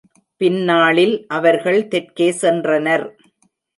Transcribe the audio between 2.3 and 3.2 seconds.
சென்றனர்.